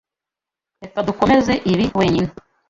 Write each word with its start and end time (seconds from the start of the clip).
Reka 0.81 0.99
dukomeze 1.07 1.53
ibi 1.71 1.85
wenyine. 1.97 2.31